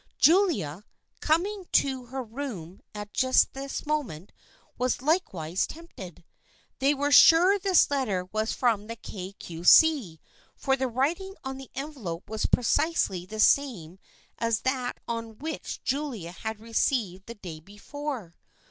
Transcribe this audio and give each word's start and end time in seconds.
Julia, 0.17 0.83
coming 1.19 1.65
to 1.73 2.05
her 2.05 2.23
room 2.23 2.81
at 2.95 3.13
just 3.13 3.53
this 3.53 3.85
moment, 3.85 4.31
was 4.75 5.03
likewise 5.03 5.67
tempted. 5.67 6.23
They 6.79 6.95
were 6.95 7.11
sure 7.11 7.59
this 7.59 7.91
letter 7.91 8.25
was 8.31 8.51
from 8.51 8.87
the 8.87 8.95
Kay 8.95 9.33
Cue 9.33 9.63
See 9.63 10.19
for 10.55 10.75
the 10.75 10.87
writing 10.87 11.35
on 11.43 11.57
the 11.59 11.69
envelope 11.75 12.27
was 12.31 12.47
precisely 12.47 13.27
the 13.27 13.39
same 13.39 13.99
as 14.39 14.61
that 14.61 14.99
on 15.07 15.37
one 15.37 15.37
which 15.37 15.83
Julia 15.83 16.31
had 16.31 16.59
received 16.59 17.27
the 17.27 17.35
day 17.35 17.59
before. 17.59 18.33